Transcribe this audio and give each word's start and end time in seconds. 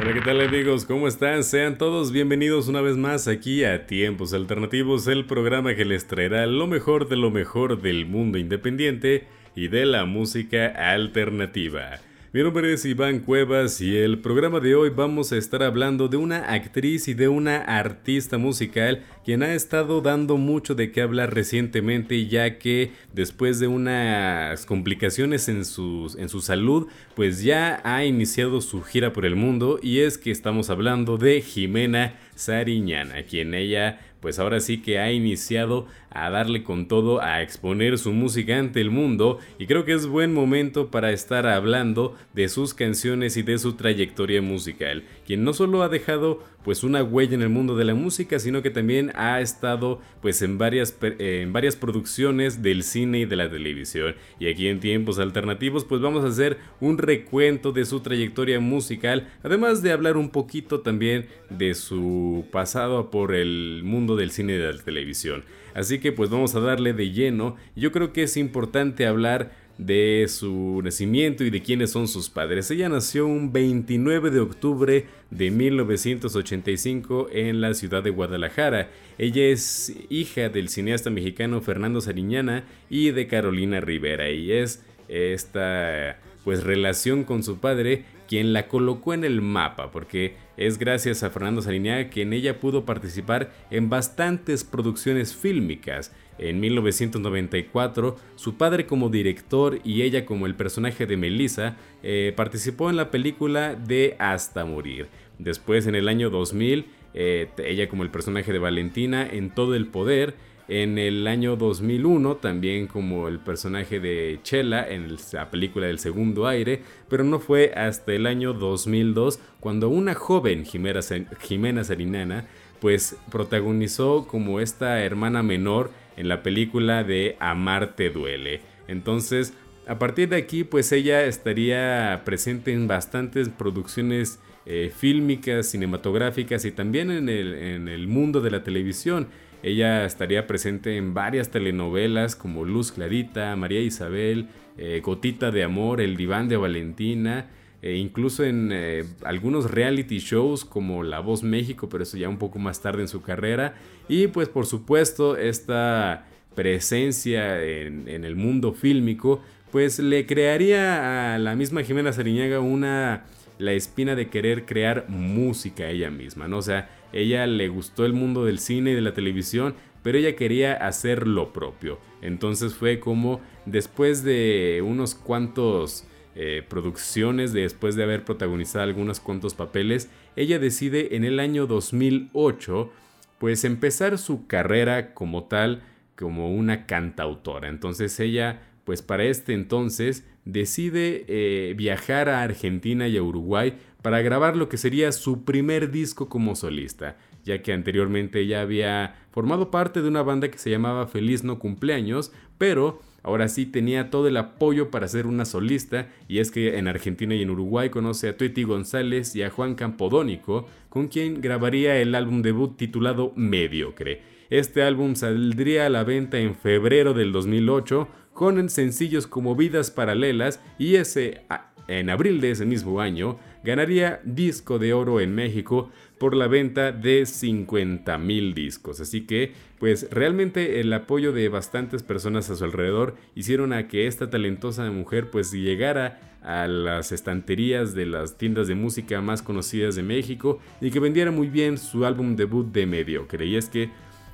Hola, 0.00 0.12
¿qué 0.12 0.20
tal 0.22 0.40
amigos? 0.40 0.84
¿Cómo 0.84 1.06
están? 1.06 1.44
Sean 1.44 1.78
todos 1.78 2.10
bienvenidos 2.10 2.66
una 2.66 2.80
vez 2.80 2.96
más 2.96 3.28
aquí 3.28 3.62
a 3.62 3.86
Tiempos 3.86 4.34
Alternativos, 4.34 5.06
el 5.06 5.24
programa 5.24 5.76
que 5.76 5.84
les 5.84 6.08
traerá 6.08 6.46
lo 6.46 6.66
mejor 6.66 7.08
de 7.08 7.16
lo 7.16 7.30
mejor 7.30 7.80
del 7.80 8.04
mundo 8.04 8.36
independiente 8.36 9.28
y 9.54 9.68
de 9.68 9.86
la 9.86 10.04
música 10.04 10.66
alternativa. 10.66 12.00
Mi 12.32 12.42
nombre 12.42 12.72
es 12.72 12.84
Iván 12.84 13.20
Cuevas 13.20 13.80
y 13.80 13.96
el 13.96 14.18
programa 14.18 14.58
de 14.58 14.74
hoy 14.74 14.90
vamos 14.90 15.30
a 15.30 15.36
estar 15.36 15.62
hablando 15.62 16.08
de 16.08 16.16
una 16.16 16.52
actriz 16.52 17.06
y 17.06 17.14
de 17.14 17.28
una 17.28 17.58
artista 17.58 18.38
musical 18.38 19.04
quien 19.24 19.42
ha 19.42 19.54
estado 19.54 20.00
dando 20.00 20.36
mucho 20.36 20.74
de 20.74 20.92
qué 20.92 21.00
hablar 21.00 21.34
recientemente 21.34 22.26
ya 22.26 22.58
que 22.58 22.92
después 23.12 23.58
de 23.58 23.66
unas 23.66 24.66
complicaciones 24.66 25.48
en 25.48 25.64
su, 25.64 26.14
en 26.18 26.28
su 26.28 26.40
salud 26.40 26.88
pues 27.14 27.42
ya 27.42 27.80
ha 27.84 28.04
iniciado 28.04 28.60
su 28.60 28.82
gira 28.82 29.12
por 29.12 29.24
el 29.24 29.36
mundo 29.36 29.78
y 29.82 30.00
es 30.00 30.18
que 30.18 30.30
estamos 30.30 30.70
hablando 30.70 31.16
de 31.16 31.40
Jimena 31.40 32.14
Sariñana 32.34 33.22
quien 33.22 33.54
ella 33.54 34.00
pues 34.24 34.38
ahora 34.38 34.58
sí 34.60 34.80
que 34.80 34.98
ha 34.98 35.12
iniciado 35.12 35.86
a 36.08 36.30
darle 36.30 36.62
con 36.62 36.88
todo 36.88 37.20
a 37.20 37.42
exponer 37.42 37.98
su 37.98 38.10
música 38.10 38.58
ante 38.58 38.80
el 38.80 38.90
mundo 38.90 39.38
y 39.58 39.66
creo 39.66 39.84
que 39.84 39.92
es 39.92 40.06
buen 40.06 40.32
momento 40.32 40.90
para 40.90 41.12
estar 41.12 41.46
hablando 41.46 42.16
de 42.32 42.48
sus 42.48 42.72
canciones 42.72 43.36
y 43.36 43.42
de 43.42 43.58
su 43.58 43.74
trayectoria 43.74 44.40
musical, 44.40 45.04
quien 45.26 45.44
no 45.44 45.52
solo 45.52 45.82
ha 45.82 45.90
dejado 45.90 46.42
pues 46.64 46.84
una 46.84 47.02
huella 47.02 47.34
en 47.34 47.42
el 47.42 47.50
mundo 47.50 47.76
de 47.76 47.84
la 47.84 47.94
música, 47.94 48.38
sino 48.38 48.62
que 48.62 48.70
también 48.70 49.12
ha 49.14 49.40
estado 49.40 50.00
pues 50.20 50.42
en 50.42 50.58
varias, 50.58 50.96
en 51.00 51.52
varias 51.52 51.76
producciones 51.76 52.62
del 52.62 52.82
cine 52.82 53.20
y 53.20 53.24
de 53.24 53.36
la 53.36 53.50
televisión. 53.50 54.14
Y 54.38 54.48
aquí 54.48 54.68
en 54.68 54.80
tiempos 54.80 55.18
alternativos 55.18 55.84
pues 55.84 56.00
vamos 56.00 56.24
a 56.24 56.28
hacer 56.28 56.58
un 56.80 56.98
recuento 56.98 57.72
de 57.72 57.84
su 57.84 58.00
trayectoria 58.00 58.60
musical, 58.60 59.28
además 59.42 59.82
de 59.82 59.92
hablar 59.92 60.16
un 60.16 60.30
poquito 60.30 60.80
también 60.80 61.26
de 61.50 61.74
su 61.74 62.46
pasado 62.50 63.10
por 63.10 63.34
el 63.34 63.82
mundo 63.84 64.16
del 64.16 64.30
cine 64.30 64.54
y 64.54 64.58
de 64.58 64.72
la 64.72 64.82
televisión. 64.82 65.44
Así 65.74 65.98
que 65.98 66.12
pues 66.12 66.30
vamos 66.30 66.54
a 66.54 66.60
darle 66.60 66.92
de 66.92 67.10
lleno. 67.10 67.56
Yo 67.74 67.90
creo 67.90 68.12
que 68.12 68.22
es 68.22 68.36
importante 68.36 69.06
hablar 69.06 69.63
de 69.78 70.26
su 70.28 70.80
nacimiento 70.82 71.44
y 71.44 71.50
de 71.50 71.62
quiénes 71.62 71.90
son 71.90 72.06
sus 72.08 72.30
padres. 72.30 72.70
Ella 72.70 72.88
nació 72.88 73.26
un 73.26 73.52
29 73.52 74.30
de 74.30 74.40
octubre 74.40 75.06
de 75.30 75.50
1985 75.50 77.28
en 77.32 77.60
la 77.60 77.74
ciudad 77.74 78.02
de 78.02 78.10
Guadalajara. 78.10 78.90
Ella 79.18 79.44
es 79.44 79.94
hija 80.08 80.48
del 80.48 80.68
cineasta 80.68 81.10
mexicano 81.10 81.60
Fernando 81.60 82.00
Sariñana 82.00 82.64
y 82.88 83.10
de 83.10 83.26
Carolina 83.26 83.80
Rivera 83.80 84.30
y 84.30 84.52
es 84.52 84.84
esta 85.08 86.18
pues 86.44 86.62
relación 86.62 87.24
con 87.24 87.42
su 87.42 87.58
padre 87.58 88.04
quien 88.28 88.52
la 88.52 88.68
colocó 88.68 89.14
en 89.14 89.24
el 89.24 89.42
mapa, 89.42 89.90
porque 89.90 90.36
es 90.56 90.78
gracias 90.78 91.22
a 91.22 91.30
Fernando 91.30 91.62
Sariñana 91.62 92.10
que 92.10 92.22
en 92.22 92.32
ella 92.32 92.60
pudo 92.60 92.84
participar 92.84 93.52
en 93.70 93.90
bastantes 93.90 94.64
producciones 94.64 95.34
fílmicas. 95.34 96.12
En 96.38 96.60
1994, 96.60 98.16
su 98.34 98.56
padre 98.56 98.86
como 98.86 99.08
director 99.08 99.78
y 99.84 100.02
ella 100.02 100.26
como 100.26 100.46
el 100.46 100.54
personaje 100.54 101.06
de 101.06 101.16
Melissa 101.16 101.76
eh, 102.02 102.32
participó 102.36 102.90
en 102.90 102.96
la 102.96 103.10
película 103.10 103.74
de 103.74 104.16
Hasta 104.18 104.64
Morir. 104.64 105.08
Después, 105.38 105.86
en 105.86 105.94
el 105.94 106.08
año 106.08 106.30
2000, 106.30 106.86
eh, 107.14 107.48
ella 107.58 107.88
como 107.88 108.02
el 108.02 108.10
personaje 108.10 108.52
de 108.52 108.58
Valentina 108.58 109.26
en 109.26 109.50
Todo 109.50 109.74
el 109.74 109.86
Poder. 109.86 110.34
En 110.66 110.96
el 110.96 111.26
año 111.26 111.56
2001, 111.56 112.36
también 112.36 112.86
como 112.86 113.28
el 113.28 113.38
personaje 113.38 114.00
de 114.00 114.40
Chela 114.42 114.88
en 114.88 115.14
la 115.32 115.50
película 115.50 115.88
del 115.88 115.98
segundo 115.98 116.46
aire, 116.46 116.80
pero 117.10 117.22
no 117.22 117.38
fue 117.38 117.72
hasta 117.76 118.14
el 118.14 118.24
año 118.24 118.54
2002 118.54 119.40
cuando 119.60 119.90
una 119.90 120.14
joven 120.14 120.64
Jimena, 120.64 121.00
Jimena 121.42 121.84
Sarinana 121.84 122.46
pues 122.80 123.16
protagonizó 123.30 124.26
como 124.26 124.60
esta 124.60 125.00
hermana 125.00 125.42
menor 125.42 125.90
en 126.16 126.28
la 126.28 126.42
película 126.42 127.04
de 127.04 127.36
Amarte 127.40 128.10
duele. 128.10 128.60
Entonces, 128.88 129.54
a 129.86 129.98
partir 129.98 130.28
de 130.30 130.36
aquí, 130.36 130.64
pues 130.64 130.92
ella 130.92 131.24
estaría 131.24 132.22
presente 132.24 132.72
en 132.72 132.88
bastantes 132.88 133.48
producciones 133.50 134.40
eh, 134.66 134.90
fílmicas, 134.94 135.66
cinematográficas 135.66 136.64
y 136.64 136.72
también 136.72 137.10
en 137.10 137.28
el, 137.28 138.08
mundo 138.08 138.40
de 138.40 138.50
la 138.50 138.62
televisión. 138.62 139.28
Ella 139.62 140.06
estaría 140.06 140.46
presente 140.46 140.96
en 140.96 141.12
varias 141.12 141.50
telenovelas 141.50 142.34
como 142.34 142.64
Luz 142.64 142.92
Clarita, 142.92 143.54
María 143.56 143.80
Isabel, 143.80 144.48
eh, 144.78 145.00
Gotita 145.04 145.50
de 145.50 145.64
Amor, 145.64 146.00
El 146.00 146.16
Diván 146.16 146.48
de 146.48 146.56
Valentina, 146.56 147.50
e 147.84 147.96
incluso 147.96 148.44
en 148.44 148.70
eh, 148.72 149.04
algunos 149.24 149.70
reality 149.70 150.18
shows 150.18 150.64
como 150.64 151.02
La 151.02 151.20
Voz 151.20 151.42
México, 151.42 151.86
pero 151.90 152.02
eso 152.02 152.16
ya 152.16 152.30
un 152.30 152.38
poco 152.38 152.58
más 152.58 152.80
tarde 152.80 153.02
en 153.02 153.08
su 153.08 153.20
carrera. 153.20 153.74
Y 154.08 154.28
pues 154.28 154.48
por 154.48 154.64
supuesto 154.64 155.36
esta 155.36 156.26
presencia 156.54 157.62
en, 157.62 158.08
el 158.08 158.36
mundo 158.36 158.72
fílmico, 158.72 159.42
pues 159.70 159.98
le 159.98 160.24
crearía 160.24 161.34
a 161.34 161.38
la 161.38 161.54
misma 161.56 161.82
Jimena 161.82 162.14
Sariñaga 162.14 162.58
una 162.60 163.26
la 163.58 163.72
espina 163.72 164.14
de 164.14 164.30
querer 164.30 164.64
crear 164.64 165.04
música 165.10 165.90
ella 165.90 166.10
misma, 166.10 166.48
¿no? 166.48 166.56
O 166.56 166.62
sea, 166.62 166.88
ella 167.12 167.46
le 167.46 167.68
gustó 167.68 168.06
el 168.06 168.14
mundo 168.14 168.46
del 168.46 168.60
cine 168.60 168.92
y 168.92 168.94
de 168.94 169.02
la 169.02 169.12
televisión, 169.12 169.74
pero 170.02 170.16
ella 170.16 170.36
quería 170.36 170.72
hacer 170.72 171.28
lo 171.28 171.52
propio. 171.52 171.98
Entonces 172.22 172.72
fue 172.72 172.98
como 172.98 173.42
después 173.66 174.24
de 174.24 174.82
unos 174.82 175.14
cuantos 175.14 176.06
eh, 176.34 176.62
producciones 176.68 177.52
después 177.52 177.94
de 177.96 178.02
haber 178.02 178.24
protagonizado 178.24 178.84
algunos 178.84 179.20
cuantos 179.20 179.54
papeles, 179.54 180.10
ella 180.36 180.58
decide 180.58 181.16
en 181.16 181.24
el 181.24 181.40
año 181.40 181.66
2008 181.66 182.90
pues 183.38 183.64
empezar 183.64 184.18
su 184.18 184.46
carrera 184.46 185.14
como 185.14 185.44
tal, 185.44 185.82
como 186.16 186.54
una 186.54 186.86
cantautora. 186.86 187.68
Entonces 187.68 188.18
ella 188.20 188.62
pues 188.84 189.02
para 189.02 189.24
este 189.24 189.54
entonces 189.54 190.24
decide 190.44 191.24
eh, 191.28 191.74
viajar 191.74 192.28
a 192.28 192.42
Argentina 192.42 193.08
y 193.08 193.16
a 193.16 193.22
Uruguay 193.22 193.74
para 194.02 194.20
grabar 194.20 194.56
lo 194.56 194.68
que 194.68 194.76
sería 194.76 195.10
su 195.12 195.44
primer 195.44 195.90
disco 195.90 196.28
como 196.28 196.54
solista, 196.56 197.16
ya 197.44 197.62
que 197.62 197.72
anteriormente 197.72 198.40
ella 198.40 198.62
había 198.62 199.16
formado 199.30 199.70
parte 199.70 200.02
de 200.02 200.08
una 200.08 200.22
banda 200.22 200.50
que 200.50 200.58
se 200.58 200.70
llamaba 200.70 201.06
Feliz 201.06 201.44
No 201.44 201.58
Cumpleaños, 201.58 202.32
pero 202.58 203.00
Ahora 203.24 203.48
sí 203.48 203.64
tenía 203.64 204.10
todo 204.10 204.28
el 204.28 204.36
apoyo 204.36 204.90
para 204.90 205.08
ser 205.08 205.26
una 205.26 205.46
solista 205.46 206.08
y 206.28 206.40
es 206.40 206.50
que 206.50 206.76
en 206.76 206.88
Argentina 206.88 207.34
y 207.34 207.40
en 207.40 207.48
Uruguay 207.48 207.88
conoce 207.88 208.28
a 208.28 208.36
Tueti 208.36 208.64
González 208.64 209.34
y 209.34 209.42
a 209.42 209.48
Juan 209.48 209.76
Campodónico, 209.76 210.66
con 210.90 211.08
quien 211.08 211.40
grabaría 211.40 211.96
el 211.96 212.14
álbum 212.14 212.42
debut 212.42 212.76
titulado 212.76 213.32
Mediocre. 213.34 214.20
Este 214.50 214.82
álbum 214.82 215.14
saldría 215.14 215.86
a 215.86 215.88
la 215.88 216.04
venta 216.04 216.38
en 216.38 216.54
febrero 216.54 217.14
del 217.14 217.32
2008 217.32 218.08
con 218.34 218.68
sencillos 218.68 219.26
como 219.26 219.56
Vidas 219.56 219.90
Paralelas 219.90 220.60
y 220.78 220.96
ese 220.96 221.46
en 221.88 222.10
abril 222.10 222.40
de 222.40 222.50
ese 222.50 222.64
mismo 222.64 223.00
año 223.00 223.38
ganaría 223.62 224.20
disco 224.24 224.78
de 224.78 224.92
oro 224.92 225.20
en 225.20 225.34
México 225.34 225.90
por 226.18 226.36
la 226.36 226.46
venta 226.46 226.92
de 226.92 227.26
50 227.26 228.16
mil 228.18 228.54
discos. 228.54 229.00
Así 229.00 229.22
que, 229.22 229.52
pues 229.78 230.08
realmente 230.10 230.80
el 230.80 230.92
apoyo 230.92 231.32
de 231.32 231.48
bastantes 231.48 232.02
personas 232.02 232.48
a 232.50 232.56
su 232.56 232.64
alrededor 232.64 233.16
hicieron 233.34 233.72
a 233.72 233.88
que 233.88 234.06
esta 234.06 234.30
talentosa 234.30 234.90
mujer 234.90 235.30
pues 235.30 235.52
llegara 235.52 236.20
a 236.42 236.66
las 236.68 237.10
estanterías 237.10 237.94
de 237.94 238.06
las 238.06 238.36
tiendas 238.36 238.68
de 238.68 238.74
música 238.74 239.20
más 239.22 239.42
conocidas 239.42 239.96
de 239.96 240.02
México 240.02 240.60
y 240.80 240.90
que 240.90 241.00
vendiera 241.00 241.30
muy 241.30 241.48
bien 241.48 241.78
su 241.78 242.04
álbum 242.04 242.36
debut 242.36 242.70
de 242.70 242.86
Mediocre. 242.86 243.46
Y 243.46 243.56
es 243.56 243.68
que 243.68 243.90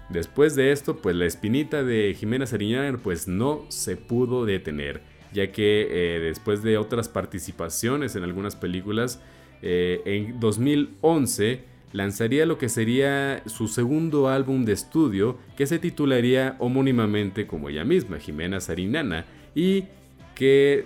después 0.09 0.57
de 0.57 0.73
esto, 0.73 0.97
pues 0.97 1.15
la 1.15 1.27
espinita 1.27 1.85
de 1.85 2.15
Jimena 2.19 2.47
Sariñana 2.47 2.99
pues 2.99 3.29
no 3.29 3.65
se 3.69 3.97
pudo 3.97 4.45
detener 4.45 5.03
ya 5.33 5.53
que 5.53 5.89
eh, 5.91 6.21
después 6.21 6.63
de 6.63 6.79
otras 6.79 7.09
participaciones 7.09 8.17
en 8.17 8.25
algunas 8.25 8.57
películas, 8.57 9.21
eh, 9.63 10.01
en 10.05 10.41
2011 10.41 11.65
lanzaría 11.93 12.47
lo 12.47 12.59
que 12.59 12.69
sería 12.69 13.43
su 13.47 13.69
segundo 13.69 14.29
álbum 14.29 14.65
de 14.65 14.73
estudio, 14.73 15.39
que 15.57 15.67
se 15.67 15.79
titularía 15.79 16.57
homónimamente 16.59 17.47
como 17.47 17.69
ella 17.69 17.85
misma, 17.85 18.19
Jimena 18.19 18.61
Sarinana, 18.61 19.27
y 19.55 19.85
que 20.35 20.85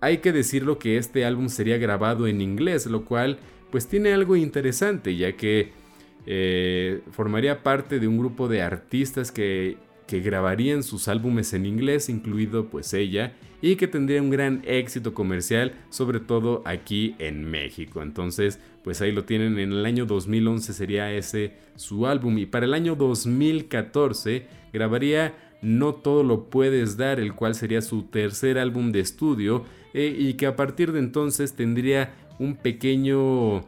hay 0.00 0.18
que 0.18 0.32
decirlo 0.32 0.78
que 0.78 0.96
este 0.96 1.24
álbum 1.24 1.48
sería 1.48 1.78
grabado 1.78 2.26
en 2.26 2.40
inglés, 2.40 2.86
lo 2.86 3.04
cual 3.04 3.38
pues 3.70 3.86
tiene 3.86 4.12
algo 4.12 4.34
interesante, 4.34 5.16
ya 5.16 5.32
que 5.36 5.72
eh, 6.26 7.00
formaría 7.12 7.62
parte 7.62 8.00
de 8.00 8.08
un 8.08 8.18
grupo 8.18 8.48
de 8.48 8.62
artistas 8.62 9.30
que 9.30 9.76
que 10.10 10.18
grabarían 10.18 10.82
sus 10.82 11.06
álbumes 11.06 11.52
en 11.54 11.66
inglés, 11.66 12.08
incluido 12.08 12.66
pues 12.68 12.94
ella, 12.94 13.32
y 13.62 13.76
que 13.76 13.86
tendría 13.86 14.20
un 14.20 14.30
gran 14.30 14.60
éxito 14.66 15.14
comercial, 15.14 15.72
sobre 15.88 16.18
todo 16.18 16.62
aquí 16.64 17.14
en 17.20 17.48
México. 17.48 18.02
Entonces, 18.02 18.58
pues 18.82 19.00
ahí 19.00 19.12
lo 19.12 19.24
tienen, 19.24 19.56
en 19.60 19.70
el 19.70 19.86
año 19.86 20.06
2011 20.06 20.72
sería 20.72 21.12
ese 21.12 21.52
su 21.76 22.08
álbum 22.08 22.38
y 22.38 22.46
para 22.46 22.66
el 22.66 22.74
año 22.74 22.96
2014 22.96 24.48
grabaría 24.72 25.32
No 25.62 25.94
todo 25.94 26.24
lo 26.24 26.50
puedes 26.50 26.96
dar, 26.96 27.20
el 27.20 27.34
cual 27.34 27.54
sería 27.54 27.80
su 27.80 28.02
tercer 28.02 28.58
álbum 28.58 28.90
de 28.90 29.00
estudio 29.00 29.64
eh, 29.94 30.12
y 30.18 30.34
que 30.34 30.46
a 30.46 30.56
partir 30.56 30.90
de 30.90 30.98
entonces 30.98 31.54
tendría 31.54 32.14
un 32.40 32.56
pequeño 32.56 33.64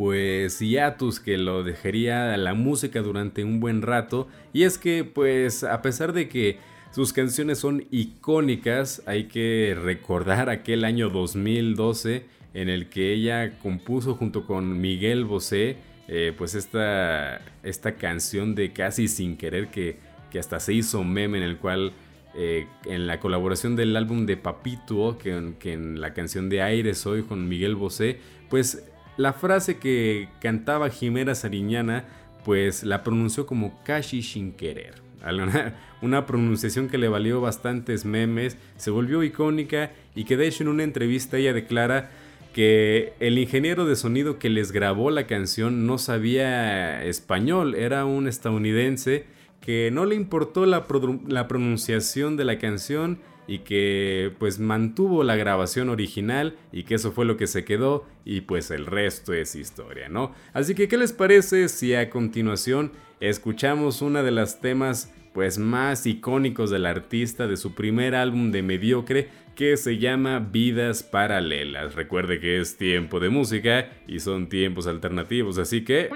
pues 0.00 0.60
hiatus 0.60 1.20
que 1.20 1.36
lo 1.36 1.62
dejaría 1.62 2.34
la 2.38 2.54
música 2.54 3.02
durante 3.02 3.44
un 3.44 3.60
buen 3.60 3.82
rato. 3.82 4.28
Y 4.54 4.62
es 4.62 4.78
que 4.78 5.04
pues 5.04 5.62
a 5.62 5.82
pesar 5.82 6.14
de 6.14 6.26
que 6.26 6.56
sus 6.90 7.12
canciones 7.12 7.58
son 7.58 7.84
icónicas, 7.90 9.02
hay 9.04 9.24
que 9.24 9.76
recordar 9.78 10.48
aquel 10.48 10.86
año 10.86 11.10
2012 11.10 12.24
en 12.54 12.70
el 12.70 12.88
que 12.88 13.12
ella 13.12 13.58
compuso 13.58 14.14
junto 14.14 14.46
con 14.46 14.80
Miguel 14.80 15.26
Bosé 15.26 15.76
eh, 16.08 16.32
pues 16.34 16.54
esta, 16.54 17.42
esta 17.62 17.96
canción 17.96 18.54
de 18.54 18.72
casi 18.72 19.06
sin 19.06 19.36
querer 19.36 19.68
que, 19.68 19.98
que 20.30 20.38
hasta 20.38 20.60
se 20.60 20.72
hizo 20.72 21.04
meme 21.04 21.36
en 21.36 21.44
el 21.44 21.58
cual 21.58 21.92
eh, 22.32 22.68
en 22.86 23.08
la 23.08 23.18
colaboración 23.18 23.74
del 23.74 23.96
álbum 23.96 24.24
de 24.24 24.36
Papito, 24.36 25.18
que, 25.18 25.32
en 25.72 26.00
la 26.00 26.14
canción 26.14 26.48
de 26.48 26.62
Aire 26.62 26.94
Soy 26.94 27.24
con 27.24 27.48
Miguel 27.48 27.74
Bosé, 27.74 28.18
pues 28.48 28.84
la 29.20 29.34
frase 29.34 29.76
que 29.76 30.30
cantaba 30.40 30.88
Jimena 30.88 31.34
Sariñana, 31.34 32.06
pues 32.42 32.84
la 32.84 33.02
pronunció 33.02 33.44
como 33.44 33.78
casi 33.84 34.22
sin 34.22 34.52
querer. 34.52 34.94
Una 36.02 36.24
pronunciación 36.24 36.88
que 36.88 36.96
le 36.96 37.08
valió 37.08 37.42
bastantes 37.42 38.06
memes, 38.06 38.56
se 38.78 38.90
volvió 38.90 39.22
icónica 39.22 39.90
y 40.14 40.24
que 40.24 40.38
de 40.38 40.46
hecho 40.46 40.62
en 40.62 40.70
una 40.70 40.84
entrevista 40.84 41.36
ella 41.36 41.52
declara 41.52 42.08
que 42.54 43.12
el 43.20 43.38
ingeniero 43.38 43.84
de 43.84 43.94
sonido 43.94 44.38
que 44.38 44.48
les 44.48 44.72
grabó 44.72 45.10
la 45.10 45.26
canción 45.26 45.86
no 45.86 45.98
sabía 45.98 47.04
español, 47.04 47.74
era 47.74 48.06
un 48.06 48.26
estadounidense 48.26 49.26
que 49.60 49.90
no 49.92 50.06
le 50.06 50.14
importó 50.14 50.64
la, 50.64 50.86
la 51.28 51.46
pronunciación 51.46 52.38
de 52.38 52.44
la 52.46 52.58
canción 52.58 53.18
y 53.46 53.60
que 53.60 54.32
pues 54.38 54.58
mantuvo 54.58 55.24
la 55.24 55.36
grabación 55.36 55.88
original 55.88 56.56
y 56.72 56.84
que 56.84 56.94
eso 56.94 57.12
fue 57.12 57.24
lo 57.24 57.36
que 57.36 57.46
se 57.46 57.64
quedó 57.64 58.06
y 58.24 58.42
pues 58.42 58.70
el 58.70 58.86
resto 58.86 59.32
es 59.32 59.54
historia, 59.54 60.08
¿no? 60.08 60.32
Así 60.52 60.74
que 60.74 60.88
¿qué 60.88 60.96
les 60.96 61.12
parece 61.12 61.68
si 61.68 61.94
a 61.94 62.10
continuación 62.10 62.92
escuchamos 63.20 64.02
una 64.02 64.22
de 64.22 64.30
las 64.30 64.60
temas 64.60 65.12
pues 65.32 65.58
más 65.58 66.06
icónicos 66.06 66.70
del 66.70 66.86
artista 66.86 67.46
de 67.46 67.56
su 67.56 67.74
primer 67.74 68.14
álbum 68.14 68.50
de 68.50 68.62
Mediocre 68.62 69.28
que 69.54 69.76
se 69.76 69.98
llama 69.98 70.38
Vidas 70.38 71.02
Paralelas. 71.02 71.94
Recuerde 71.94 72.40
que 72.40 72.60
es 72.60 72.76
tiempo 72.76 73.20
de 73.20 73.28
música 73.28 73.90
y 74.06 74.20
son 74.20 74.48
tiempos 74.48 74.86
alternativos, 74.86 75.58
así 75.58 75.84
que 75.84 76.08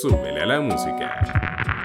súbele 0.00 0.40
a 0.40 0.46
la 0.46 0.60
música. 0.60 1.75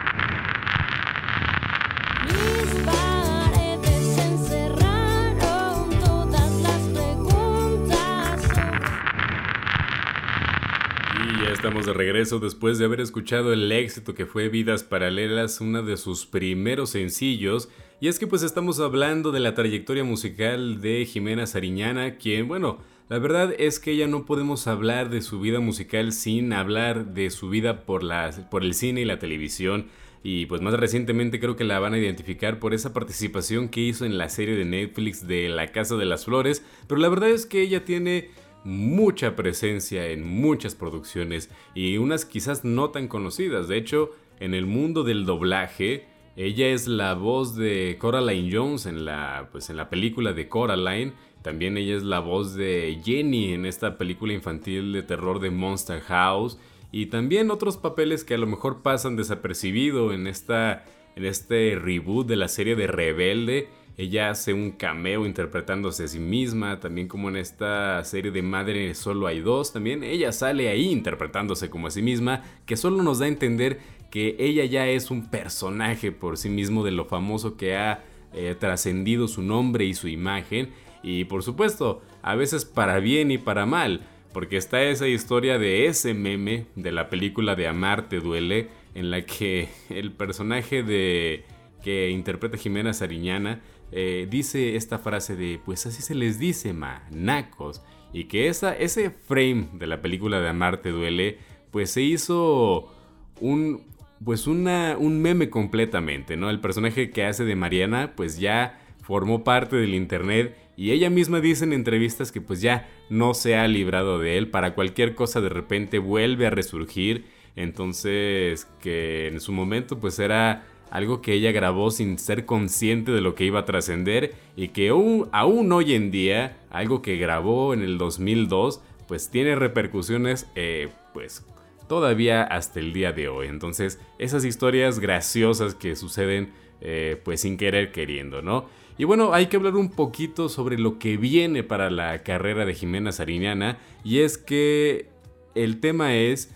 De 11.80 11.94
regreso 11.94 12.40
después 12.40 12.78
de 12.78 12.86
haber 12.86 13.00
escuchado 13.00 13.54
el 13.54 13.72
éxito 13.72 14.14
que 14.14 14.26
fue 14.26 14.50
Vidas 14.50 14.84
Paralelas, 14.84 15.62
uno 15.62 15.82
de 15.82 15.96
sus 15.96 16.26
primeros 16.26 16.92
sencillos. 16.92 17.70
Y 18.02 18.10
es 18.10 18.20
que 18.20 18.28
pues 18.28 18.44
estamos 18.44 18.80
hablando 18.82 19.32
de 19.32 19.40
la 19.40 19.56
trayectoria 19.56 20.04
musical 20.04 20.82
de 20.82 21.06
Jimena 21.06 21.48
Sariñana, 21.48 22.18
quien, 22.18 22.50
bueno, 22.50 22.80
la 23.08 23.20
verdad 23.20 23.54
es 23.58 23.80
que 23.80 23.96
ya 23.96 24.06
no 24.06 24.26
podemos 24.26 24.68
hablar 24.68 25.10
de 25.10 25.22
su 25.22 25.40
vida 25.40 25.60
musical 25.60 26.12
sin 26.12 26.52
hablar 26.52 27.14
de 27.14 27.30
su 27.30 27.50
vida 27.50 27.84
por, 27.86 28.04
la, 28.04 28.30
por 28.52 28.64
el 28.64 28.74
cine 28.74 29.02
y 29.02 29.06
la 29.06 29.18
televisión. 29.18 29.88
Y 30.24 30.48
pues 30.48 30.62
más 30.62 30.74
recientemente 30.74 31.40
creo 31.40 31.56
que 31.56 31.64
la 31.64 31.80
van 31.80 31.94
a 31.94 31.98
identificar 31.98 32.60
por 32.60 32.74
esa 32.74 32.94
participación 32.94 33.70
que 33.70 33.80
hizo 33.80 34.06
en 34.06 34.18
la 34.18 34.30
serie 34.30 34.56
de 34.56 34.66
Netflix 34.66 35.26
de 35.26 35.50
La 35.50 35.72
Casa 35.72 35.96
de 35.96 36.06
las 36.06 36.26
Flores. 36.26 36.64
Pero 36.88 37.00
la 37.00 37.10
verdad 37.10 37.30
es 37.30 37.46
que 37.46 37.62
ella 37.62 37.86
tiene 37.86 38.30
mucha 38.64 39.36
presencia 39.36 40.08
en 40.08 40.24
muchas 40.24 40.76
producciones 40.76 41.50
y 41.74 41.98
unas 41.98 42.26
quizás 42.26 42.64
no 42.64 42.90
tan 42.90 43.08
conocidas. 43.08 43.68
De 43.68 43.78
hecho, 43.78 44.12
en 44.40 44.54
el 44.54 44.66
mundo 44.66 45.04
del 45.04 45.26
doblaje, 45.26 46.06
ella 46.36 46.68
es 46.70 46.88
la 46.88 47.14
voz 47.14 47.56
de 47.56 47.98
Coraline 48.00 48.50
Jones 48.52 48.86
en 48.86 49.06
la, 49.06 49.50
pues, 49.52 49.70
en 49.70 49.78
la 49.78 49.90
película 49.90 50.34
de 50.34 50.48
Coraline. 50.48 51.14
También 51.42 51.78
ella 51.78 51.98
es 51.98 52.04
la 52.04 52.20
voz 52.20 52.56
de 52.56 53.00
Jenny 53.04 53.54
en 53.54 53.66
esta 53.66 53.98
película 53.98 54.34
infantil 54.34 54.94
de 54.94 55.04
terror 55.04 55.40
de 55.40 55.50
Monster 55.50 56.02
House. 56.02 56.58
Y 56.92 57.08
también 57.08 57.52
otros 57.52 57.78
papeles 57.78 58.24
que 58.24 58.36
a 58.36 58.38
lo 58.38 58.48
mejor 58.48 58.82
pasan 58.82 59.16
desapercibido 59.16 60.14
en, 60.14 60.28
esta, 60.28 60.86
en 61.16 61.26
este 61.26 61.78
reboot 61.82 62.28
de 62.28 62.36
la 62.36 62.48
serie 62.48 62.76
de 62.76 62.88
Rebelde 62.88 63.70
ella 63.98 64.30
hace 64.30 64.54
un 64.54 64.72
cameo 64.72 65.26
interpretándose 65.26 66.06
a 66.06 66.08
sí 66.08 66.20
misma, 66.20 66.80
también 66.80 67.08
como 67.08 67.30
en 67.30 67.36
esta 67.36 68.04
serie 68.04 68.32
de 68.32 68.42
Madre 68.42 68.96
solo 68.96 69.28
hay 69.28 69.42
dos, 69.42 69.74
también 69.74 70.04
ella 70.04 70.32
sale 70.32 70.70
ahí 70.70 70.90
interpretándose 70.90 71.70
como 71.70 71.88
a 71.88 71.92
sí 71.92 72.02
misma, 72.02 72.44
que 72.66 72.78
solo 72.78 73.04
nos 73.04 73.20
da 73.20 73.26
a 73.26 73.30
entender 73.30 73.80
que 74.10 74.36
ella 74.40 74.66
ya 74.66 74.88
es 74.88 75.12
un 75.12 75.30
personaje 75.30 76.12
por 76.12 76.38
sí 76.38 76.50
mismo 76.50 76.84
de 76.84 76.92
lo 76.92 77.06
famoso 77.06 77.58
que 77.58 77.76
ha 77.76 78.04
eh, 78.34 78.56
trascendido 78.58 79.28
su 79.28 79.42
nombre 79.42 79.86
y 79.86 79.94
su 79.94 80.08
imagen, 80.08 80.70
y 81.04 81.26
por 81.26 81.44
supuesto, 81.44 82.02
a 82.22 82.36
veces 82.36 82.66
para 82.66 83.00
bien 83.00 83.32
y 83.32 83.38
para 83.38 83.66
mal, 83.66 84.02
porque 84.34 84.58
está 84.58 84.82
esa 84.84 85.08
historia 85.08 85.60
de 85.60 85.88
ese 85.88 86.14
meme 86.14 86.66
de 86.76 86.92
la 86.92 87.10
película 87.10 87.56
de 87.56 87.68
Amarte 87.68 88.20
duele, 88.20 88.70
en 88.96 89.12
la 89.12 89.26
que 89.26 89.70
el 89.90 90.12
personaje 90.12 90.84
de 90.84 91.44
que 91.82 92.10
interpreta 92.10 92.58
Jimena 92.58 92.94
Sariñana 92.94 93.62
eh, 93.92 94.28
dice 94.30 94.76
esta 94.76 95.00
frase 95.00 95.36
de, 95.36 95.60
pues 95.64 95.86
así 95.86 96.02
se 96.02 96.16
les 96.16 96.40
dice, 96.40 96.74
manacos. 96.74 97.82
Y 98.14 98.26
que 98.26 98.48
esa, 98.48 98.76
ese 98.76 99.10
frame 99.10 99.70
de 99.74 99.88
la 99.88 100.02
película 100.02 100.42
de 100.42 100.50
Amarte 100.50 100.90
Duele, 100.90 101.38
pues 101.72 101.92
se 101.92 102.02
hizo 102.02 102.92
un, 103.40 103.84
pues 104.24 104.48
una, 104.48 104.98
un 104.98 105.22
meme 105.22 105.50
completamente, 105.50 106.38
¿no? 106.38 106.50
El 106.50 106.60
personaje 106.60 107.12
que 107.12 107.26
hace 107.26 107.46
de 107.46 107.56
Mariana, 107.56 108.14
pues 108.16 108.40
ya 108.40 108.80
formó 109.02 109.44
parte 109.44 109.76
del 109.76 109.96
internet 109.96 110.56
y 110.78 110.92
ella 110.92 111.10
misma 111.10 111.42
dice 111.42 111.64
en 111.64 111.74
entrevistas 111.74 112.32
que 112.32 112.42
pues 112.42 112.62
ya 112.62 112.90
no 113.10 113.34
se 113.34 113.56
ha 113.56 113.68
librado 113.68 114.20
de 114.20 114.38
él, 114.38 114.50
para 114.50 114.74
cualquier 114.74 115.16
cosa 115.16 115.42
de 115.42 115.50
repente 115.50 116.00
vuelve 116.00 116.48
a 116.48 116.50
resurgir, 116.50 117.26
entonces 117.56 118.68
que 118.82 119.28
en 119.28 119.40
su 119.42 119.52
momento 119.52 120.00
pues 120.00 120.20
era 120.20 120.66
algo 120.92 121.22
que 121.22 121.34
ella 121.34 121.52
grabó 121.52 121.90
sin 121.90 122.20
ser 122.20 122.46
consciente 122.46 123.12
de 123.12 123.22
lo 123.22 123.34
que 123.34 123.46
iba 123.46 123.62
a 123.62 123.66
trascender 123.66 124.36
y 124.56 124.68
que 124.68 124.90
aún, 124.90 125.72
hoy 125.72 125.94
en 125.94 126.12
día, 126.12 126.58
algo 126.70 127.02
que 127.02 127.18
grabó 127.18 127.74
en 127.74 127.82
el 127.82 127.98
2002, 127.98 128.82
pues 129.08 129.30
tiene 129.30 129.56
repercusiones, 129.56 130.48
eh, 130.56 130.90
pues 131.14 131.46
todavía 131.88 132.44
hasta 132.44 132.80
el 132.80 132.94
día 132.94 133.14
de 133.14 133.30
hoy. 133.30 133.48
Entonces, 133.48 134.00
esas 134.20 134.46
historias 134.46 135.00
graciosas 135.00 135.76
que 135.76 135.96
suceden, 135.96 136.52
eh, 136.82 137.20
pues 137.24 137.42
sin 137.42 137.58
querer 137.58 137.92
queriendo, 137.92 138.42
¿no? 138.42 138.66
Y 138.98 139.06
bueno, 139.06 139.34
hay 139.34 139.48
que 139.48 139.58
hablar 139.58 139.76
un 139.76 139.90
poquito 139.90 140.50
sobre 140.50 140.78
lo 140.78 141.00
que 141.00 141.16
viene 141.16 141.64
para 141.64 141.90
la 141.90 142.22
carrera 142.24 142.66
de 142.66 142.74
Jimena 142.74 143.14
Sariñana, 143.14 143.78
y 144.04 144.20
es 144.20 144.38
que 144.38 145.08
el 145.56 145.80
tema 145.80 146.16
es 146.16 146.54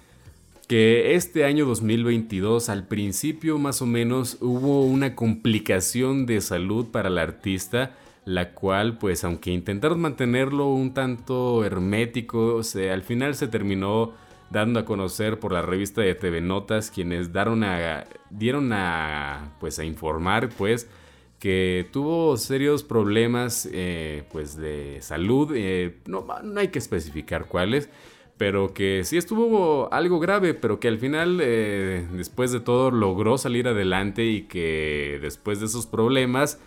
que 0.65 1.15
este 1.15 1.45
año 1.45 1.65
2022 1.65 2.69
al 2.69 2.87
principio 2.87 3.57
más 3.57 3.81
o 3.81 3.85
menos 3.85 4.37
hubo 4.41 4.81
una 4.83 5.15
complicación 5.15 6.25
de 6.25 6.41
salud 6.41 6.87
para 6.87 7.09
el 7.09 7.17
artista, 7.17 7.95
la 8.25 8.53
cual 8.53 8.97
pues 8.97 9.23
aunque 9.23 9.51
intentaron 9.51 9.99
mantenerlo 9.99 10.67
un 10.67 10.93
tanto 10.93 11.63
hermético, 11.63 12.63
se, 12.63 12.91
al 12.91 13.03
final 13.03 13.35
se 13.35 13.47
terminó 13.47 14.13
dando 14.49 14.79
a 14.79 14.85
conocer 14.85 15.39
por 15.39 15.51
la 15.51 15.61
revista 15.61 16.01
de 16.01 16.15
TV 16.15 16.41
Notas 16.41 16.91
quienes 16.91 17.29
dieron 18.29 18.73
a, 18.73 19.55
pues 19.59 19.79
a 19.79 19.85
informar 19.85 20.49
pues 20.49 20.87
que 21.39 21.87
tuvo 21.91 22.37
serios 22.37 22.83
problemas 22.83 23.69
eh, 23.71 24.23
pues 24.31 24.55
de 24.55 24.99
salud, 25.01 25.51
eh, 25.55 25.97
no 26.07 26.25
hay 26.55 26.69
que 26.69 26.79
especificar 26.79 27.45
cuáles, 27.45 27.89
pero 28.37 28.73
que 28.73 29.03
sí 29.03 29.17
estuvo 29.17 29.91
algo 29.93 30.19
grave, 30.19 30.53
pero 30.53 30.79
que 30.79 30.87
al 30.87 30.97
final, 30.97 31.39
eh, 31.41 32.05
después 32.13 32.51
de 32.51 32.59
todo, 32.59 32.91
logró 32.91 33.37
salir 33.37 33.67
adelante 33.67 34.25
y 34.25 34.43
que 34.43 35.19
después 35.21 35.59
de 35.59 35.67
esos 35.67 35.87
problemas, 35.87 36.59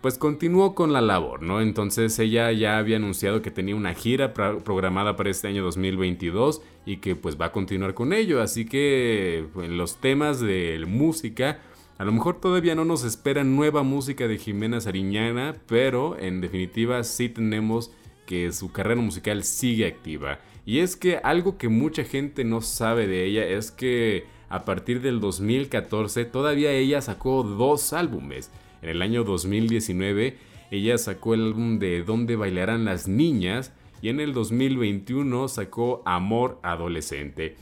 pues 0.00 0.18
continuó 0.18 0.74
con 0.74 0.92
la 0.92 1.00
labor, 1.00 1.40
¿no? 1.40 1.62
Entonces 1.62 2.18
ella 2.18 2.52
ya 2.52 2.76
había 2.76 2.96
anunciado 2.96 3.40
que 3.40 3.50
tenía 3.50 3.74
una 3.74 3.94
gira 3.94 4.34
programada 4.34 5.16
para 5.16 5.30
este 5.30 5.48
año 5.48 5.62
2022 5.62 6.60
y 6.84 6.98
que 6.98 7.16
pues 7.16 7.40
va 7.40 7.46
a 7.46 7.52
continuar 7.52 7.94
con 7.94 8.12
ello, 8.12 8.42
así 8.42 8.66
que 8.66 9.46
en 9.56 9.78
los 9.78 9.96
temas 9.96 10.40
de 10.40 10.84
música, 10.86 11.60
a 11.96 12.04
lo 12.04 12.12
mejor 12.12 12.38
todavía 12.40 12.74
no 12.74 12.84
nos 12.84 13.02
espera 13.04 13.44
nueva 13.44 13.82
música 13.82 14.28
de 14.28 14.36
Jimena 14.36 14.80
Sariñana, 14.80 15.56
pero 15.66 16.18
en 16.18 16.42
definitiva 16.42 17.02
sí 17.04 17.30
tenemos 17.30 17.90
que 18.26 18.52
su 18.52 18.72
carrera 18.72 19.00
musical 19.00 19.44
sigue 19.44 19.86
activa. 19.86 20.38
Y 20.66 20.78
es 20.78 20.96
que 20.96 21.18
algo 21.18 21.58
que 21.58 21.68
mucha 21.68 22.04
gente 22.04 22.44
no 22.44 22.60
sabe 22.60 23.06
de 23.06 23.24
ella 23.24 23.46
es 23.46 23.70
que 23.70 24.24
a 24.48 24.64
partir 24.64 25.00
del 25.00 25.20
2014 25.20 26.24
todavía 26.24 26.72
ella 26.72 27.00
sacó 27.00 27.42
dos 27.42 27.92
álbumes. 27.92 28.50
En 28.82 28.90
el 28.90 29.02
año 29.02 29.24
2019 29.24 30.36
ella 30.70 30.98
sacó 30.98 31.34
el 31.34 31.42
álbum 31.42 31.78
de 31.78 32.02
Dónde 32.02 32.36
bailarán 32.36 32.84
las 32.84 33.08
niñas 33.08 33.72
y 34.00 34.08
en 34.08 34.20
el 34.20 34.32
2021 34.32 35.48
sacó 35.48 36.02
Amor 36.04 36.58
Adolescente. 36.62 37.56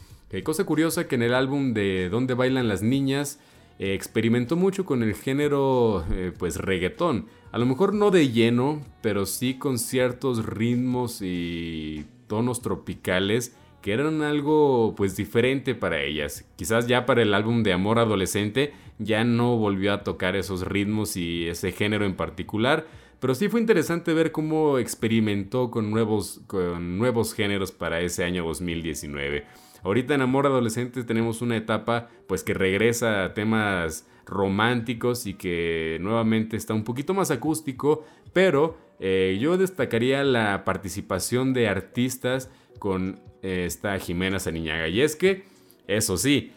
cosa 0.44 0.64
curiosa 0.64 1.06
que 1.06 1.14
en 1.14 1.22
el 1.22 1.34
álbum 1.34 1.72
de 1.74 2.08
Donde 2.08 2.34
bailan 2.34 2.68
las 2.68 2.82
niñas 2.82 3.38
eh, 3.82 3.94
experimentó 3.94 4.54
mucho 4.54 4.84
con 4.84 5.02
el 5.02 5.16
género 5.16 6.04
eh, 6.12 6.30
pues 6.38 6.54
reggaetón. 6.58 7.26
A 7.50 7.58
lo 7.58 7.66
mejor 7.66 7.94
no 7.94 8.12
de 8.12 8.30
lleno, 8.30 8.80
pero 9.00 9.26
sí 9.26 9.54
con 9.54 9.76
ciertos 9.76 10.46
ritmos 10.46 11.18
y 11.20 12.06
tonos 12.28 12.62
tropicales 12.62 13.56
que 13.80 13.92
eran 13.92 14.22
algo 14.22 14.94
pues 14.96 15.16
diferente 15.16 15.74
para 15.74 16.00
ellas. 16.00 16.48
Quizás 16.54 16.86
ya 16.86 17.06
para 17.06 17.22
el 17.22 17.34
álbum 17.34 17.64
de 17.64 17.72
Amor 17.72 17.98
Adolescente 17.98 18.72
ya 19.00 19.24
no 19.24 19.56
volvió 19.56 19.92
a 19.94 20.04
tocar 20.04 20.36
esos 20.36 20.64
ritmos 20.64 21.16
y 21.16 21.48
ese 21.48 21.72
género 21.72 22.04
en 22.04 22.14
particular, 22.14 22.86
pero 23.18 23.34
sí 23.34 23.48
fue 23.48 23.58
interesante 23.58 24.14
ver 24.14 24.30
cómo 24.30 24.78
experimentó 24.78 25.72
con 25.72 25.90
nuevos, 25.90 26.40
con 26.46 26.98
nuevos 26.98 27.34
géneros 27.34 27.72
para 27.72 28.00
ese 28.00 28.22
año 28.22 28.44
2019. 28.44 29.44
Ahorita 29.84 30.14
en 30.14 30.22
Amor 30.22 30.46
Adolescente 30.46 31.04
tenemos 31.04 31.42
una 31.42 31.56
etapa 31.56 32.08
pues 32.26 32.44
que 32.44 32.54
regresa 32.54 33.24
a 33.24 33.34
temas 33.34 34.06
románticos 34.24 35.26
y 35.26 35.34
que 35.34 35.98
nuevamente 36.00 36.56
está 36.56 36.74
un 36.74 36.84
poquito 36.84 37.14
más 37.14 37.30
acústico, 37.30 38.04
pero 38.32 38.76
eh, 39.00 39.38
yo 39.40 39.56
destacaría 39.56 40.22
la 40.22 40.64
participación 40.64 41.52
de 41.52 41.68
artistas 41.68 42.50
con 42.78 43.20
eh, 43.42 43.64
esta 43.66 43.98
Jimena 43.98 44.38
Sariñaga. 44.38 44.88
Y 44.88 45.00
es 45.00 45.16
que, 45.16 45.44
eso 45.88 46.16
sí, 46.16 46.52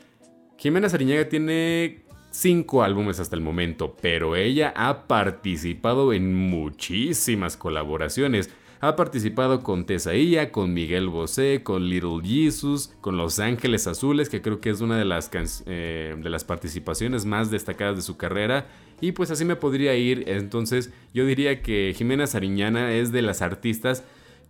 Jimena 0.58 0.90
Sariñaga 0.90 1.28
tiene 1.28 2.04
cinco 2.32 2.84
álbumes 2.84 3.20
hasta 3.20 3.36
el 3.36 3.42
momento, 3.42 3.96
pero 4.00 4.36
ella 4.36 4.74
ha 4.76 5.08
participado 5.08 6.14
en 6.14 6.36
muchísimas 6.36 7.58
colaboraciones. 7.58 8.52
Ha 8.82 8.96
participado 8.96 9.64
con 9.64 9.86
Tesaía, 9.86 10.52
con 10.52 10.74
Miguel 10.74 11.10
Bosé, 11.10 11.62
con 11.64 11.90
Little 11.90 12.22
Jesus, 12.24 12.94
con 13.02 13.18
Los 13.18 13.40
Ángeles 13.40 13.88
Azules, 13.88 14.30
que 14.30 14.42
creo 14.42 14.60
que 14.60 14.70
es 14.70 14.82
una 14.82 14.98
de 14.98 15.06
las, 15.06 15.32
eh, 15.66 16.16
de 16.18 16.30
las 16.30 16.44
participaciones 16.44 17.26
más 17.26 17.52
destacadas 17.52 17.96
de 17.96 18.02
su 18.02 18.18
carrera. 18.18 18.68
Y 19.02 19.14
pues 19.14 19.32
así 19.32 19.46
me 19.46 19.56
podría 19.56 19.96
ir. 19.96 20.26
Entonces 20.28 20.92
yo 21.14 21.26
diría 21.26 21.62
que 21.62 21.94
Jimena 21.96 22.28
Sariñana 22.28 22.94
es 22.94 23.12
de 23.12 23.22
las 23.22 23.42
artistas 23.42 24.04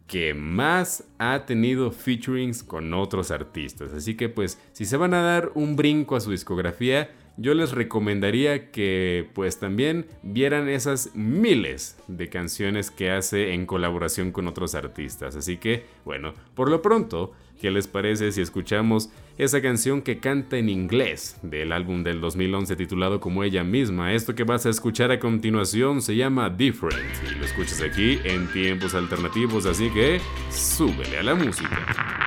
que 0.08 0.34
más 0.34 1.03
ha 1.17 1.46
tenido 1.46 1.91
featurings 1.91 2.63
con 2.63 2.94
otros 2.94 3.32
artistas. 3.32 3.94
Así 3.94 4.15
que 4.15 4.29
pues 4.29 4.60
si 4.72 4.86
se 4.86 4.98
van 4.98 5.13
a 5.13 5.22
dar 5.22 5.51
un 5.55 5.75
brinco 5.75 6.15
a 6.15 6.22
su 6.22 6.32
discografía, 6.32 7.10
yo 7.38 7.54
les 7.54 7.72
recomendaría 7.72 8.72
que 8.72 9.30
pues 9.34 9.60
también 9.60 10.06
vieran 10.24 10.70
esas 10.70 11.15
miles 11.15 11.98
de 12.08 12.30
canciones 12.30 12.92
que 12.92 13.12
hace 13.12 13.54
en 13.54 13.65
colaboración 13.65 14.32
con 14.32 14.48
otros 14.48 14.75
artistas. 14.75 15.36
Así 15.36 15.58
que 15.58 15.86
bueno, 16.06 16.34
por 16.54 16.70
lo 16.70 16.82
pronto, 16.82 17.34
¿qué 17.60 17.72
les 17.72 17.88
parece 17.88 18.32
si 18.32 18.42
escuchamos 18.42 19.10
esa 19.38 19.62
canción 19.62 20.01
que 20.01 20.20
canta 20.20 20.58
en 20.58 20.70
inglés 20.70 21.38
del 21.42 21.74
álbum 21.74 22.04
del 22.04 22.22
2011 22.22 22.75
titulado 22.75 23.20
como 23.20 23.44
ella 23.44 23.63
misma? 23.63 24.13
Esto 24.13 24.34
que 24.34 24.44
vas 24.44 24.65
a 24.65 24.70
escuchar 24.70 25.12
a 25.12 25.20
continuación 25.20 26.01
se 26.01 26.15
llama 26.15 26.50
Different 26.50 27.04
y 27.30 27.38
lo 27.38 27.46
escuchas 27.46 27.82
aquí 27.82 28.20
en 28.24 28.48
tiempos 28.54 28.96
alternativos, 28.96 29.65
así 29.65 29.89
que 29.89 30.22
súbele 30.50 31.18
a 31.18 31.24
la 31.24 31.36
música. 31.36 32.25